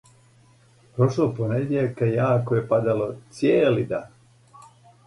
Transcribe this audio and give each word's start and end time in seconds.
Прошлог 0.95 1.35
понедјељка 1.41 2.09
јако 2.15 2.59
је 2.61 2.67
падало 2.73 3.13
цијели 3.39 3.87
дан. 3.95 4.15